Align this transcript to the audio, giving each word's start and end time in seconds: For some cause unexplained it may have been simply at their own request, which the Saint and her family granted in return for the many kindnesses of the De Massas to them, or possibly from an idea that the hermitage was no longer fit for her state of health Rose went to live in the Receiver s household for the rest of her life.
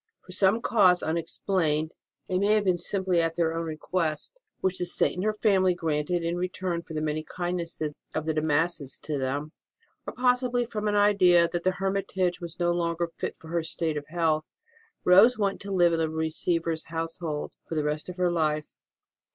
For 0.25 0.31
some 0.31 0.63
cause 0.63 1.03
unexplained 1.03 1.93
it 2.27 2.39
may 2.39 2.53
have 2.55 2.63
been 2.63 2.75
simply 2.79 3.21
at 3.21 3.35
their 3.35 3.53
own 3.53 3.67
request, 3.67 4.39
which 4.59 4.79
the 4.79 4.85
Saint 4.87 5.17
and 5.17 5.23
her 5.23 5.35
family 5.35 5.75
granted 5.75 6.23
in 6.23 6.37
return 6.37 6.81
for 6.81 6.95
the 6.95 7.03
many 7.03 7.21
kindnesses 7.23 7.93
of 8.15 8.25
the 8.25 8.33
De 8.33 8.41
Massas 8.41 8.97
to 8.97 9.19
them, 9.19 9.51
or 10.07 10.13
possibly 10.13 10.65
from 10.65 10.87
an 10.87 10.95
idea 10.95 11.47
that 11.47 11.61
the 11.61 11.73
hermitage 11.73 12.41
was 12.41 12.59
no 12.59 12.71
longer 12.71 13.09
fit 13.19 13.37
for 13.37 13.49
her 13.49 13.61
state 13.61 13.95
of 13.95 14.07
health 14.07 14.45
Rose 15.03 15.37
went 15.37 15.61
to 15.61 15.71
live 15.71 15.93
in 15.93 15.99
the 15.99 16.09
Receiver 16.09 16.71
s 16.71 16.85
household 16.85 17.51
for 17.69 17.75
the 17.75 17.83
rest 17.83 18.09
of 18.09 18.17
her 18.17 18.31
life. 18.31 18.71